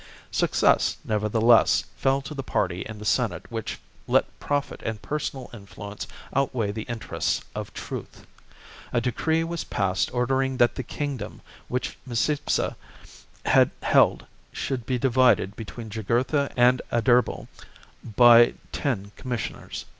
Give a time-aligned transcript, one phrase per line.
[0.31, 6.07] Success, nevertheless, fell to the party in the Senate which let profit and personal influence
[6.35, 8.25] outweigh the interests of truth.
[8.91, 12.75] A decree was passed ordering that the king dom which Micipsa
[13.45, 17.47] had held should be divided between Jugurtha and Adherbal
[18.03, 19.85] by ten commis sioners.